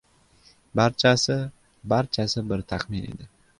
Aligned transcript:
Barchasi, 0.79 1.37
barchasi 1.93 2.47
bir 2.53 2.67
taxmin 2.75 3.09
edi. 3.15 3.33